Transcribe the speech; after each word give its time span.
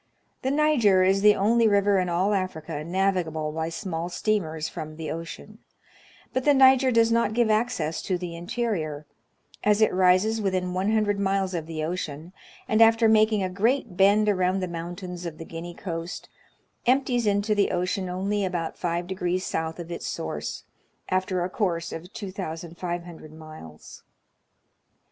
The 0.41 0.49
Niger 0.49 1.03
is 1.03 1.21
the 1.21 1.35
only 1.35 1.67
river 1.67 1.99
in 1.99 2.09
all 2.09 2.33
Africa 2.33 2.83
navigable 2.83 3.51
by 3.51 3.69
small 3.69 4.09
steamers 4.09 4.67
from 4.67 4.95
the 4.95 5.11
ocean; 5.11 5.59
but 6.33 6.43
the 6.43 6.55
Niger 6.55 6.89
does 6.89 7.11
not 7.11 7.35
give 7.35 7.51
access 7.51 8.01
to 8.01 8.17
the 8.17 8.35
interior, 8.35 9.05
as 9.63 9.79
it 9.79 9.93
rises 9.93 10.41
within 10.41 10.73
100 10.73 11.19
miles 11.19 11.53
of 11.53 11.67
the 11.67 11.83
ocean, 11.83 12.33
and, 12.67 12.81
after 12.81 13.07
making 13.07 13.43
a 13.43 13.47
great 13.47 13.95
bend 13.95 14.27
around 14.27 14.59
the 14.59 14.67
mountains 14.67 15.27
of 15.27 15.37
the 15.37 15.45
Guinea 15.45 15.75
coast, 15.75 16.29
empties 16.87 17.27
into 17.27 17.53
the 17.53 17.69
ocean 17.69 18.09
only 18.09 18.43
about 18.43 18.79
five 18.79 19.05
degrees 19.05 19.45
south 19.45 19.77
of 19.77 19.91
its 19.91 20.07
source, 20.07 20.63
after 21.09 21.43
a 21.43 21.47
course 21.51 21.91
of 21.93 22.11
2,500 22.11 23.31
miles. 23.31 24.01